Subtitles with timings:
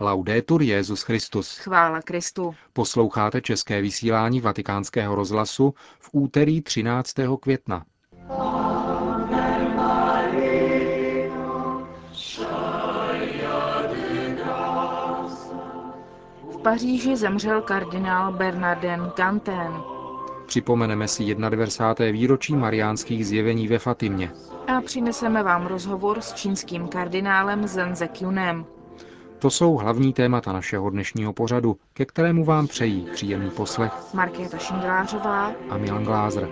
[0.00, 1.58] Laudetur Jezus Christus.
[1.58, 2.54] Chvála Kristu.
[2.72, 7.14] Posloucháte české vysílání Vatikánského rozhlasu v úterý 13.
[7.40, 7.84] května.
[16.52, 19.72] V Paříži zemřel kardinál Bernardin Ganten.
[20.46, 22.12] Připomeneme si 91.
[22.12, 24.30] výročí mariánských zjevení ve Fatimě.
[24.66, 28.66] A přineseme vám rozhovor s čínským kardinálem Zenzek Yunem.
[29.44, 35.52] To jsou hlavní témata našeho dnešního pořadu, ke kterému vám přejí příjemný poslech Markéta Šindlářová
[35.70, 36.48] a Milan Glázer.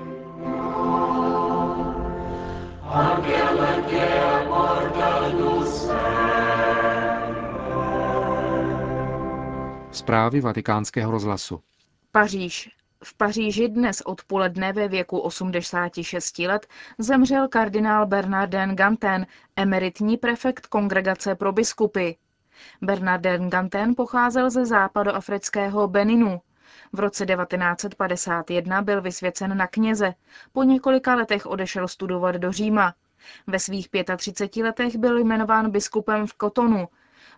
[9.90, 11.60] Zprávy vatikánského rozhlasu.
[12.10, 12.70] Paříž.
[13.04, 16.66] V Paříži dnes odpoledne ve věku 86 let
[16.98, 22.10] zemřel kardinál Bernardin Ganten, emeritní prefekt Kongregace pro biskupy.
[22.82, 26.40] Bernardin Ganten pocházel ze západoafrického Beninu.
[26.92, 30.14] V roce 1951 byl vysvěcen na kněze.
[30.52, 32.94] Po několika letech odešel studovat do Říma.
[33.46, 36.88] Ve svých 35 letech byl jmenován biskupem v Kotonu.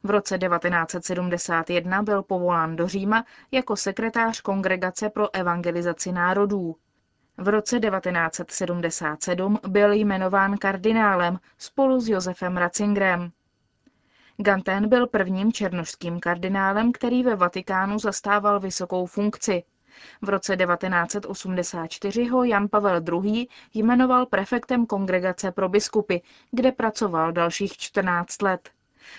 [0.02, 6.76] V roce 1971 byl povolán do Říma jako sekretář Kongregace pro evangelizaci národů.
[7.36, 13.32] V roce 1977 byl jmenován kardinálem spolu s Josefem Ratzingerem.
[14.36, 19.62] Ganten byl prvním černošským kardinálem, který ve Vatikánu zastával vysokou funkci.
[20.22, 23.48] V roce 1984 ho Jan Pavel II.
[23.74, 26.16] jmenoval prefektem Kongregace pro biskupy,
[26.50, 28.70] kde pracoval dalších 14 let.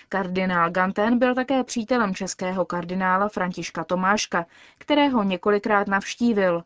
[0.08, 4.46] Kardinál Ganten byl také přítelem českého kardinála Františka Tomáška,
[4.78, 6.62] kterého několikrát navštívil.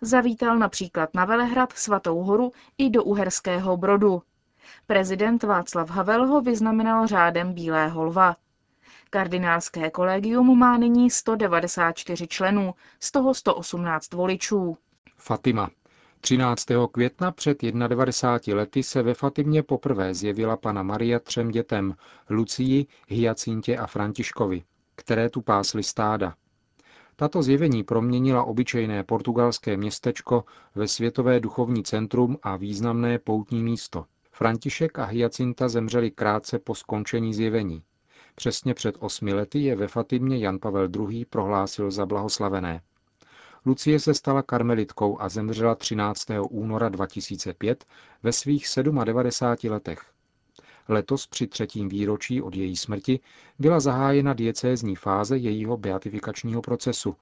[0.00, 4.22] Zavítal například na Velehrad, Svatou horu i do Uherského Brodu.
[4.86, 8.36] Prezident Václav Havel ho vyznamenal řádem Bílého lva.
[9.10, 14.76] Kardinálské kolegium má nyní 194 členů, z toho 118 voličů.
[15.16, 15.70] Fatima.
[16.20, 16.66] 13.
[16.92, 21.94] května před 91 lety se ve Fatimě poprvé zjevila pana Maria třem dětem,
[22.30, 24.62] Lucii, Hyacintě a Františkovi,
[24.96, 26.34] které tu pásly stáda.
[27.16, 30.44] Tato zjevení proměnila obyčejné portugalské městečko
[30.74, 34.04] ve světové duchovní centrum a významné poutní místo.
[34.40, 37.82] František a Hyacinta zemřeli krátce po skončení zjevení.
[38.34, 41.24] Přesně před osmi lety je ve Fatimě Jan Pavel II.
[41.24, 42.80] prohlásil za blahoslavené.
[43.66, 46.26] Lucie se stala karmelitkou a zemřela 13.
[46.50, 47.84] února 2005
[48.22, 48.66] ve svých
[49.04, 50.00] 97 letech.
[50.88, 53.20] Letos při třetím výročí od její smrti
[53.58, 57.16] byla zahájena diecézní fáze jejího beatifikačního procesu.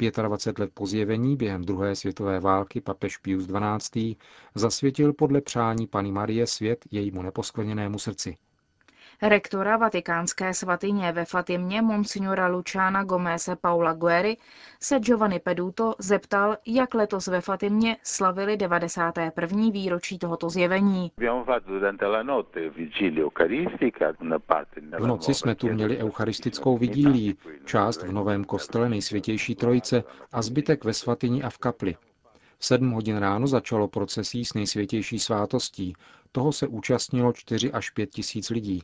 [0.00, 4.16] 25 let po zjevení během druhé světové války papež Pius XII.
[4.54, 8.36] zasvětil podle přání Pany Marie svět jejímu neposkvrněnému srdci.
[9.22, 14.36] Rektora vatikánské svatyně ve Fatimě monsignora Luciana Gomese Paula Guerri
[14.80, 19.70] se Giovanni Peduto zeptal, jak letos ve Fatimě slavili 91.
[19.72, 21.12] výročí tohoto zjevení.
[24.98, 27.34] V noci jsme tu měli eucharistickou vigílii,
[27.64, 31.96] část v novém kostele nejsvětější trojice a zbytek ve svatyni a v kapli.
[32.58, 35.92] V sedm hodin ráno začalo procesí s nejsvětější svátostí.
[36.32, 38.82] Toho se účastnilo 4 až 5 tisíc lidí.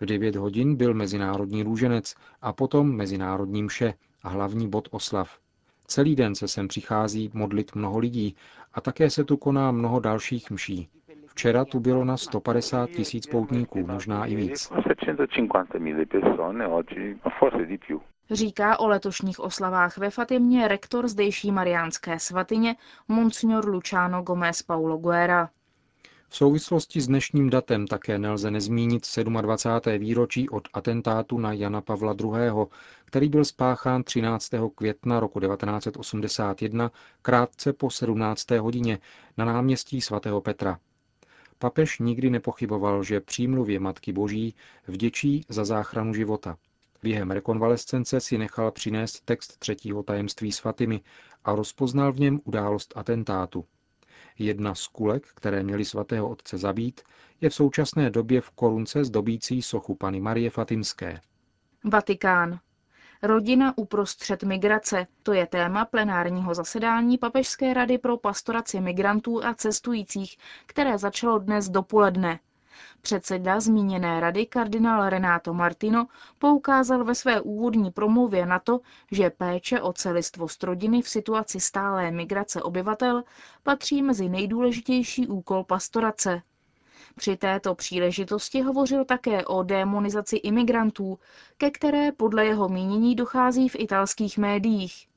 [0.00, 5.38] V 9 hodin byl mezinárodní růženec a potom mezinárodní mše a hlavní bod oslav.
[5.86, 8.36] Celý den se sem přichází modlit mnoho lidí
[8.74, 10.88] a také se tu koná mnoho dalších mší.
[11.26, 14.72] Včera tu bylo na 150 tisíc poutníků, možná i víc.
[18.30, 22.76] Říká o letošních oslavách ve Fatimě rektor zdejší mariánské svatyně
[23.08, 25.50] Monsignor Luciano Gomez Paulo Guerra.
[26.30, 29.06] V souvislosti s dnešním datem také nelze nezmínit
[29.40, 29.98] 27.
[29.98, 32.66] výročí od atentátu na Jana Pavla II.,
[33.04, 34.50] který byl spáchán 13.
[34.74, 38.50] května roku 1981 krátce po 17.
[38.50, 38.98] hodině
[39.36, 40.78] na náměstí svatého Petra.
[41.58, 44.54] Papež nikdy nepochyboval, že přímluvě Matky Boží
[44.86, 46.56] vděčí za záchranu života.
[47.02, 51.00] Během rekonvalescence si nechal přinést text třetího tajemství svatými
[51.44, 53.64] a rozpoznal v něm událost atentátu.
[54.38, 57.00] Jedna z kulek, které měly svatého otce zabít,
[57.40, 61.20] je v současné době v korunce zdobící sochu Pany Marie Fatimské.
[61.84, 62.60] Vatikán.
[63.22, 70.36] Rodina uprostřed migrace, to je téma plenárního zasedání Papežské rady pro pastoraci migrantů a cestujících,
[70.66, 72.40] které začalo dnes dopoledne.
[73.02, 76.06] Předseda zmíněné rady kardinál Renato Martino
[76.38, 78.80] poukázal ve své úvodní promluvě na to,
[79.12, 83.24] že péče o celistvost rodiny v situaci stálé migrace obyvatel
[83.62, 86.42] patří mezi nejdůležitější úkol pastorace.
[87.16, 91.18] Při této příležitosti hovořil také o démonizaci imigrantů,
[91.56, 95.08] ke které podle jeho mínění dochází v italských médiích.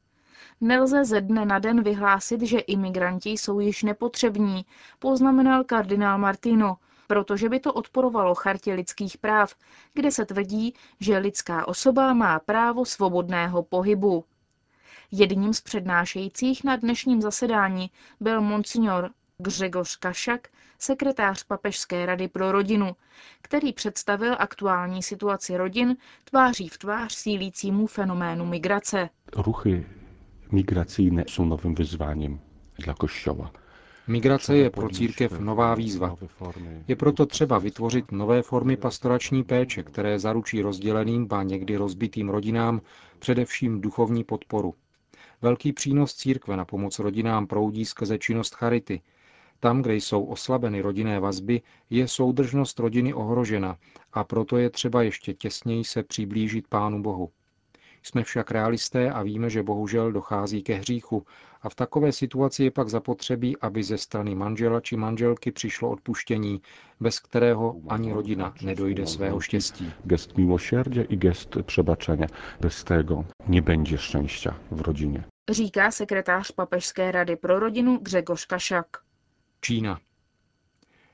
[0.62, 4.66] Nelze ze dne na den vyhlásit, že imigranti jsou již nepotřební,
[5.00, 6.78] poznamenal kardinál Martino,
[7.12, 9.56] protože by to odporovalo chartě lidských práv,
[9.94, 14.26] kde se tvrdí, že lidská osoba má právo svobodného pohybu.
[15.12, 20.48] Jedním z přednášejících na dnešním zasedání byl monsignor Gřegoř Kašak,
[20.80, 22.96] sekretář Papežské rady pro rodinu,
[23.42, 29.10] který představil aktuální situaci rodin tváří v tvář sílícímu fenoménu migrace.
[29.36, 29.86] Ruchy
[30.52, 32.42] migracyjne jsou novým vyzváním
[32.80, 33.52] dla Kościoła.
[34.12, 36.16] Migrace je pro církev nová výzva.
[36.88, 42.82] Je proto třeba vytvořit nové formy pastorační péče, které zaručí rozděleným, a někdy rozbitým rodinám
[43.20, 44.74] především duchovní podporu.
[45.42, 49.02] Velký přínos církve na pomoc rodinám proudí skrze činnost charity.
[49.60, 53.78] Tam, kde jsou oslabeny rodinné vazby, je soudržnost rodiny ohrožena
[54.14, 57.32] a proto je třeba ještě těsněji se přiblížit Pánu Bohu.
[58.04, 61.26] Jsme však realisté a víme, že bohužel dochází ke hříchu
[61.62, 66.62] a v takové situaci je pak zapotřebí, aby ze strany manžela či manželky přišlo odpuštění,
[67.00, 69.94] bez kterého ani rodina nedojde svého štěstí.
[70.04, 72.28] Gest miłosierdzia i gest przebaczenia.
[72.62, 75.24] Bez tego nie będzie szczęścia w rodzinie.
[75.50, 78.88] Říká sekretář Papežské rady pro rodinu Gřegoř Kašak.
[79.62, 80.00] Čína.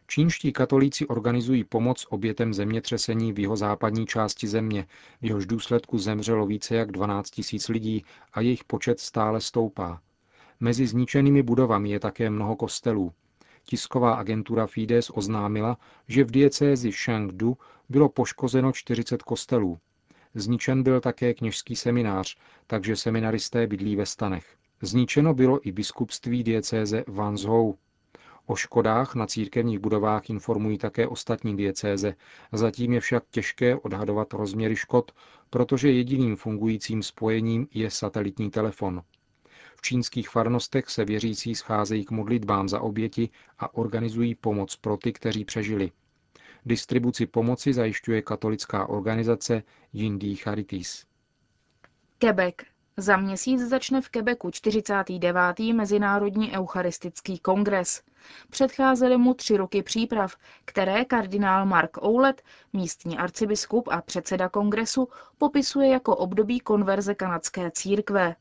[0.07, 4.88] Čínští katolíci organizují pomoc obětem zemětřesení v jeho západní části země,
[5.21, 10.01] v jehož důsledku zemřelo více jak 12 tisíc lidí a jejich počet stále stoupá.
[10.59, 13.12] Mezi zničenými budovami je také mnoho kostelů.
[13.63, 15.77] Tisková agentura Fides oznámila,
[16.07, 17.57] že v diecézi Shangdu
[17.89, 19.80] bylo poškozeno 40 kostelů.
[20.33, 22.38] Zničen byl také kněžský seminář,
[22.68, 24.56] takže seminaristé bydlí ve stanech.
[24.81, 27.77] Zničeno bylo i biskupství diecéze Wanzhou.
[28.49, 32.15] O škodách na církevních budovách informují také ostatní diecéze.
[32.51, 35.11] Zatím je však těžké odhadovat rozměry škod,
[35.49, 39.01] protože jediným fungujícím spojením je satelitní telefon.
[39.75, 43.29] V čínských farnostech se věřící scházejí k modlitbám za oběti
[43.59, 45.91] a organizují pomoc pro ty, kteří přežili.
[46.65, 51.05] Distribuci pomoci zajišťuje katolická organizace Yindí Charities.
[52.17, 52.55] Quebec.
[52.99, 55.59] Za měsíc začne v Quebecu 49.
[55.73, 58.01] Mezinárodní eucharistický kongres.
[58.49, 60.35] Předcházely mu tři roky příprav,
[60.65, 62.41] které kardinál Mark Oulet,
[62.73, 65.07] místní arcibiskup a předseda kongresu,
[65.38, 68.35] popisuje jako období konverze kanadské církve.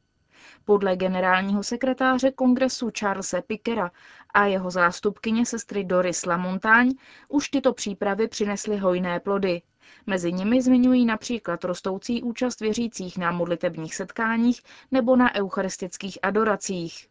[0.69, 3.91] Podle generálního sekretáře kongresu Charlesa Pickera
[4.35, 6.93] a jeho zástupkyně sestry Doris Lamontagne
[7.29, 9.63] už tyto přípravy přinesly hojné plody.
[10.07, 17.09] Mezi nimi zmiňují například rostoucí účast věřících na modlitebních setkáních nebo na eucharistických adoracích.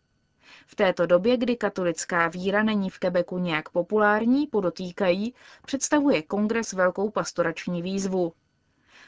[0.67, 5.33] V této době, kdy katolická víra není v Quebecu nějak populární, podotýkají,
[5.65, 8.33] představuje kongres velkou pastorační výzvu.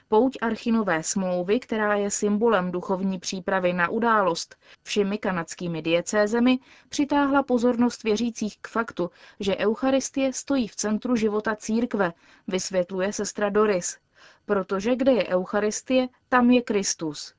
[0.09, 6.59] Pouť Archinové smlouvy, která je symbolem duchovní přípravy na událost všemi kanadskými diecézemi,
[6.89, 9.09] přitáhla pozornost věřících k faktu,
[9.39, 12.13] že Eucharistie stojí v centru života církve,
[12.47, 13.97] vysvětluje sestra Doris.
[14.45, 17.33] Protože kde je Eucharistie, tam je Kristus.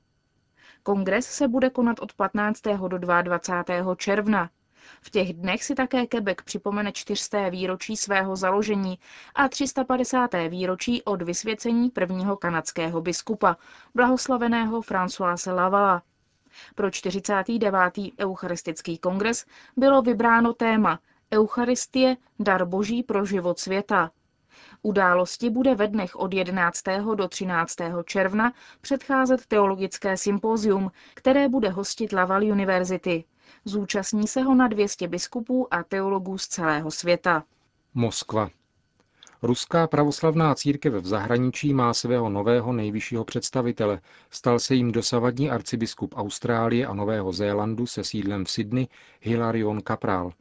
[0.83, 2.61] Kongres se bude konat od 15.
[2.87, 3.95] do 22.
[3.95, 4.49] června.
[5.01, 7.49] V těch dnech si také Quebec připomene 400.
[7.49, 8.99] výročí svého založení
[9.35, 10.31] a 350.
[10.49, 13.57] výročí od vysvěcení prvního kanadského biskupa,
[13.95, 16.03] blahoslaveného Françoise Lavala.
[16.75, 17.93] Pro 49.
[18.19, 19.45] Eucharistický kongres
[19.77, 20.99] bylo vybráno téma
[21.33, 24.11] Eucharistie, dar boží pro život světa.
[24.81, 26.83] Události bude ve dnech od 11.
[27.15, 27.75] do 13.
[28.05, 33.23] června předcházet teologické sympózium, které bude hostit Laval University.
[33.65, 37.43] Zúčastní se ho na 200 biskupů a teologů z celého světa.
[37.93, 38.49] Moskva.
[39.41, 44.01] Ruská pravoslavná církev v zahraničí má svého nového nejvyššího představitele.
[44.29, 48.87] Stal se jim dosavadní arcibiskup Austrálie a Nového Zélandu se sídlem v Sydney
[49.21, 50.31] Hilarion Kapral.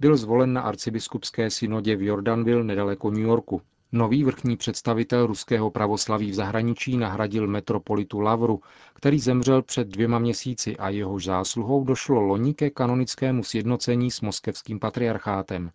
[0.00, 3.62] Byl zvolen na arcibiskupské synodě v Jordanville nedaleko New Yorku.
[3.92, 8.60] Nový vrchní představitel ruského pravoslaví v zahraničí nahradil metropolitu Lavru,
[8.94, 14.80] který zemřel před dvěma měsíci a jehož zásluhou došlo loni ke kanonickému sjednocení s moskevským
[14.80, 15.70] patriarchátem.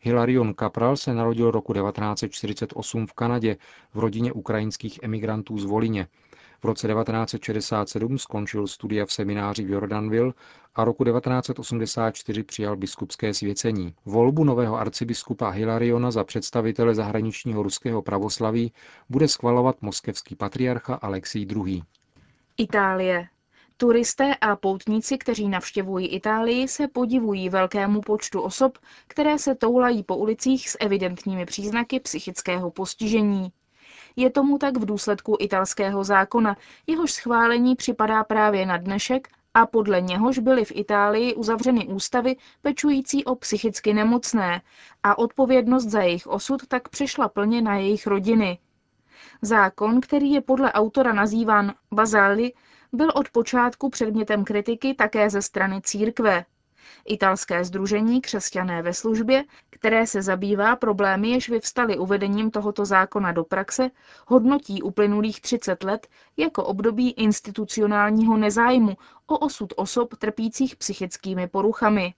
[0.00, 3.56] Hilarion Kapral se narodil roku 1948 v Kanadě
[3.94, 6.08] v rodině ukrajinských emigrantů z Volině.
[6.62, 10.32] V roce 1967 skončil studia v semináři v Jordanville
[10.74, 13.94] a roku 1984 přijal biskupské svěcení.
[14.04, 18.72] Volbu nového arcibiskupa Hilariona za představitele zahraničního ruského pravoslaví
[19.08, 21.82] bude schvalovat moskevský patriarcha Alexij II.
[22.56, 23.28] Itálie.
[23.76, 28.78] Turisté a poutníci, kteří navštěvují Itálii, se podivují velkému počtu osob,
[29.08, 33.52] které se toulají po ulicích s evidentními příznaky psychického postižení.
[34.16, 40.00] Je tomu tak v důsledku italského zákona, jehož schválení připadá právě na dnešek a podle
[40.00, 44.62] něhož byly v Itálii uzavřeny ústavy pečující o psychicky nemocné
[45.02, 48.58] a odpovědnost za jejich osud tak přešla plně na jejich rodiny.
[49.42, 52.52] Zákon, který je podle autora nazýván Bazali,
[52.92, 56.44] byl od počátku předmětem kritiky také ze strany církve.
[57.04, 63.44] Italské združení Křesťané ve službě, které se zabývá problémy, jež vyvstaly uvedením tohoto zákona do
[63.44, 63.90] praxe,
[64.26, 68.96] hodnotí uplynulých 30 let jako období institucionálního nezájmu
[69.26, 72.14] o osud osob trpících psychickými poruchami.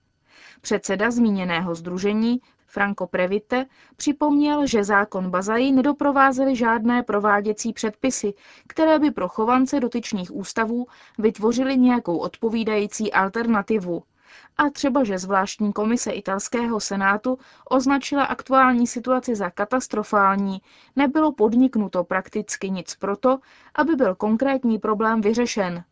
[0.61, 8.33] Předseda zmíněného združení Franco Previte připomněl, že zákon Bazaji nedoprovázely žádné prováděcí předpisy,
[8.67, 14.03] které by pro chovance dotyčných ústavů vytvořily nějakou odpovídající alternativu.
[14.57, 17.37] A třeba, že zvláštní komise italského senátu
[17.69, 20.61] označila aktuální situaci za katastrofální,
[20.95, 23.39] nebylo podniknuto prakticky nic proto,
[23.75, 25.83] aby byl konkrétní problém vyřešen.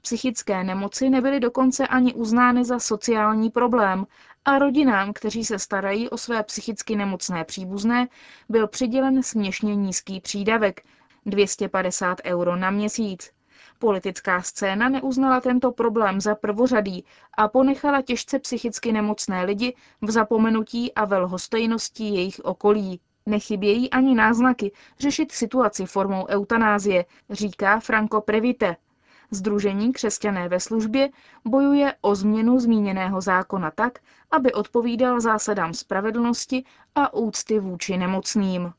[0.00, 4.06] Psychické nemoci nebyly dokonce ani uznány za sociální problém
[4.44, 8.08] a rodinám, kteří se starají o své psychicky nemocné příbuzné,
[8.48, 10.82] byl přidělen směšně nízký přídavek
[11.26, 13.35] 250 euro na měsíc.
[13.78, 17.04] Politická scéna neuznala tento problém za prvořadý
[17.36, 23.00] a ponechala těžce psychicky nemocné lidi v zapomenutí a ve lhostejnosti jejich okolí.
[23.26, 28.76] Nechybějí ani náznaky řešit situaci formou eutanázie, říká Franco Previte.
[29.30, 31.08] Združení Křesťané ve službě
[31.44, 33.98] bojuje o změnu zmíněného zákona tak,
[34.30, 36.64] aby odpovídal zásadám spravedlnosti
[36.94, 38.72] a úcty vůči nemocným.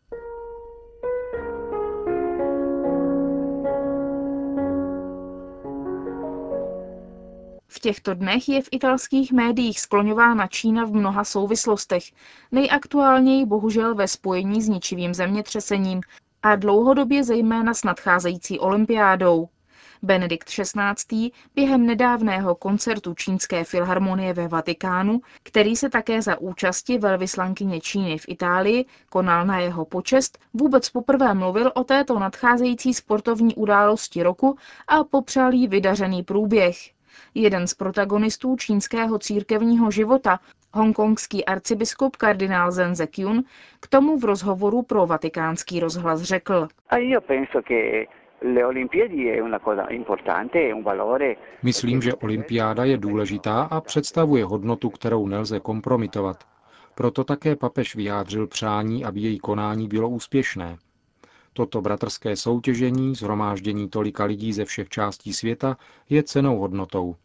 [7.78, 12.04] V těchto dnech je v italských médiích skloňována Čína v mnoha souvislostech,
[12.52, 16.02] nejaktuálněji bohužel ve spojení s ničivým zemětřesením
[16.44, 19.50] a dlouhodobě zejména s nadcházející olympiádou.
[20.02, 21.32] Benedikt XVI.
[21.56, 28.26] během nedávného koncertu Čínské filharmonie ve Vatikánu, který se také za účasti velvyslankyně Číny v
[28.28, 34.58] Itálii konal na jeho počest, vůbec poprvé mluvil o této nadcházející sportovní události roku
[34.88, 36.97] a popřál jí vydařený průběh.
[37.40, 40.40] Jeden z protagonistů čínského církevního života,
[40.74, 43.44] hongkongský arcibiskup kardinál Zen Zekyun,
[43.80, 46.68] k tomu v rozhovoru pro vatikánský rozhlas řekl.
[51.64, 56.44] Myslím, že olympiáda je důležitá a představuje hodnotu, kterou nelze kompromitovat.
[56.96, 60.78] Proto také papež vyjádřil přání, aby její konání bylo úspěšné.
[61.54, 65.78] Toto bratrské soutěžení, zhromáždění tolika lidí ze všech částí světa,
[66.10, 67.16] je cenou hodnotou.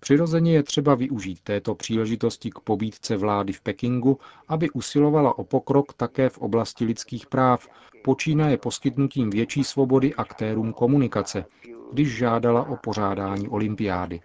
[0.00, 5.92] Přirozeně je třeba využít této příležitosti k pobídce vlády v Pekingu, aby usilovala o pokrok
[5.92, 7.68] také v oblasti lidských práv,
[8.04, 11.44] počínaje poskytnutím větší svobody aktérům komunikace,
[11.92, 14.20] když žádala o pořádání olympiády.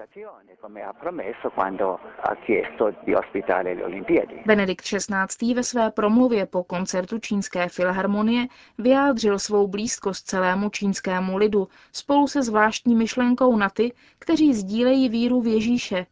[4.45, 5.53] Benedikt XVI.
[5.53, 12.43] ve své promluvě po koncertu Čínské filharmonie vyjádřil svou blízkost celému čínskému lidu spolu se
[12.43, 16.05] zvláštní myšlenkou na ty, kteří sdílejí víru v Ježíše,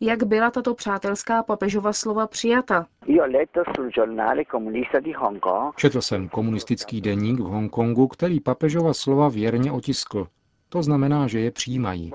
[0.00, 2.86] jak byla tato přátelská papežova slova přijata?
[5.76, 10.26] Četl jsem komunistický deník v Hongkongu, který papežova slova věrně otiskl.
[10.72, 12.12] To znamená, že je přijímají.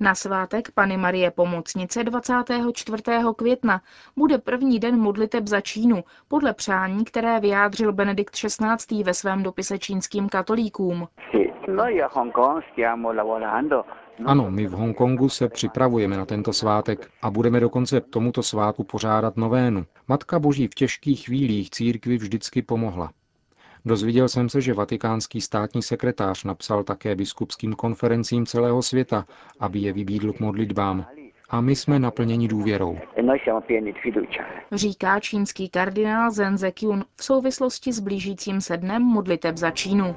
[0.00, 3.02] Na svátek Pany Marie Pomocnice 24.
[3.36, 3.80] května
[4.16, 9.02] bude první den modliteb za Čínu, podle přání, které vyjádřil Benedikt XVI.
[9.02, 11.08] ve svém dopise čínským katolíkům.
[14.24, 19.36] Ano, my v Hongkongu se připravujeme na tento svátek a budeme dokonce tomuto svátku pořádat
[19.36, 19.86] novénu.
[20.08, 23.10] Matka Boží v těžkých chvílích církvi vždycky pomohla.
[23.86, 29.24] Dozvěděl jsem se, že vatikánský státní sekretář napsal také biskupským konferencím celého světa,
[29.60, 31.06] aby je vybídl k modlitbám.
[31.48, 32.98] A my jsme naplněni důvěrou.
[34.72, 40.16] Říká čínský kardinál Zen Zekyun v souvislosti s blížícím se dnem modliteb za Čínu.